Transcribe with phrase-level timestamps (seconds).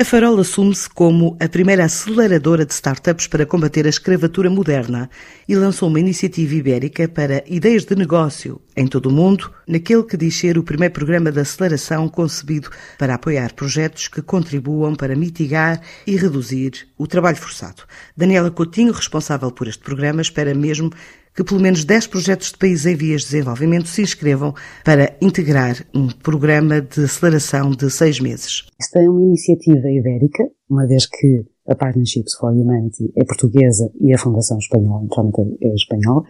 [0.00, 5.10] A Farol assume-se como a primeira aceleradora de startups para combater a escravatura moderna
[5.48, 10.16] e lançou uma iniciativa ibérica para ideias de negócio em todo o mundo, naquele que
[10.16, 15.80] diz ser o primeiro programa de aceleração concebido para apoiar projetos que contribuam para mitigar
[16.06, 17.82] e reduzir o trabalho forçado.
[18.16, 20.92] Daniela Coutinho, responsável por este programa, espera mesmo
[21.38, 24.52] que pelo menos 10 projetos de países em vias de desenvolvimento se inscrevam
[24.84, 28.66] para integrar um programa de aceleração de seis meses.
[28.80, 34.12] Esta é uma iniciativa ibérica, uma vez que a Partnerships for Humanity é portuguesa e
[34.12, 35.06] a Fundação Espanhola,
[35.62, 36.24] é espanhola,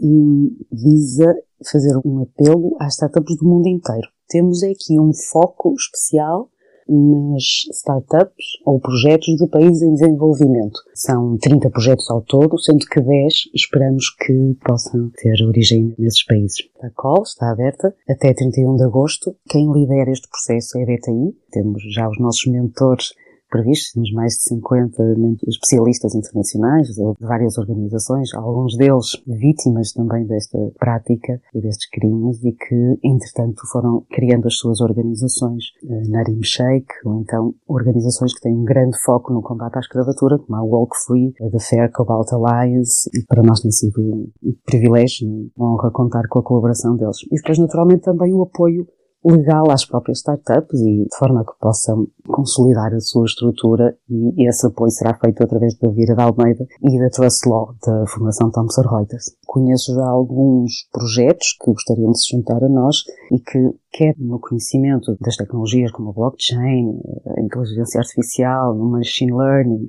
[0.00, 1.34] e visa
[1.70, 4.08] fazer um apelo às startups do mundo inteiro.
[4.26, 6.48] Temos aqui um foco especial
[6.88, 10.80] nas startups ou projetos de países em desenvolvimento.
[10.94, 16.68] São 30 projetos ao todo, sendo que 10 esperamos que possam ter origem nesses países.
[16.82, 19.34] A call está aberta até 31 de agosto.
[19.48, 21.36] Quem lidera este processo é a BTI.
[21.50, 23.12] Temos já os nossos mentores
[23.48, 25.02] previstos, mais de 50
[25.48, 32.52] especialistas internacionais de várias organizações, alguns deles vítimas também desta prática e destes crimes e
[32.52, 38.54] que, entretanto, foram criando as suas organizações, eh, Narim Sheikh, ou então organizações que têm
[38.54, 42.32] um grande foco no combate à escravatura, como a Walk Free, a The Fair Cobalt
[42.32, 47.18] Alliance, e para nós tem sido um privilégio uma honra contar com a colaboração deles.
[47.30, 48.86] E depois, naturalmente, também o apoio
[49.26, 54.66] legal às próprias startups e de forma que possam consolidar a sua estrutura e esse
[54.66, 58.82] apoio será feito através da Vira da Almeida e da Trust Law da Fundação Thomson
[58.82, 59.36] Reuters.
[59.44, 62.98] Conheço já alguns projetos que gostariam de se juntar a nós
[63.32, 67.00] e que quer no conhecimento das tecnologias como a blockchain,
[67.36, 69.86] a inteligência artificial, no machine learning,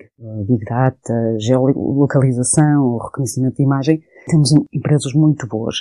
[0.47, 5.77] big data, geolocalização, o reconhecimento de imagem, temos empresas muito boas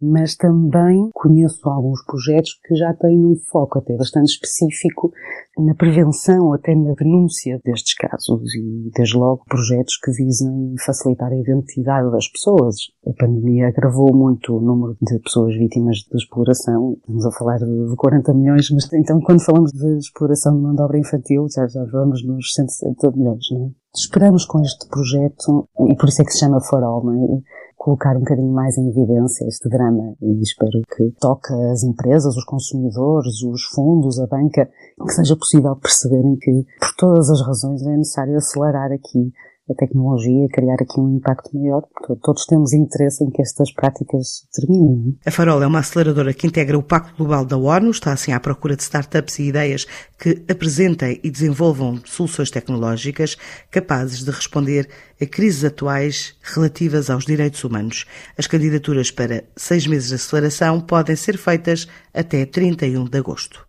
[0.00, 5.12] mas também conheço alguns projetos que já têm um foco até bastante específico
[5.58, 11.36] na prevenção, até na denúncia destes casos e, desde logo, projetos que visem facilitar a
[11.36, 12.76] identidade das pessoas.
[13.06, 16.96] A pandemia agravou muito o número de pessoas vítimas de exploração.
[17.00, 20.82] Estamos a falar de 40 milhões, mas então quando falamos de exploração de mão de
[20.82, 23.70] obra infantil, já, já vamos nos 160 milhões, não é?
[23.94, 27.42] Esperamos com este projeto, e por isso é que se chama For All, não é?
[27.80, 32.44] Colocar um bocadinho mais em evidência este drama e espero que toque as empresas, os
[32.44, 34.68] consumidores, os fundos, a banca,
[35.02, 39.32] que seja possível perceberem que, por todas as razões, é necessário acelerar aqui
[39.70, 41.82] a tecnologia e criar aqui um impacto maior.
[42.22, 45.16] Todos temos interesse em que estas práticas terminem.
[45.24, 45.28] É?
[45.28, 48.40] A Farol é uma aceleradora que integra o Pacto Global da ONU, está assim à
[48.40, 49.86] procura de startups e ideias
[50.18, 53.36] que apresentem e desenvolvam soluções tecnológicas
[53.70, 54.88] capazes de responder
[55.20, 58.06] a crises atuais relativas aos direitos humanos.
[58.36, 63.66] As candidaturas para seis meses de aceleração podem ser feitas até 31 de agosto.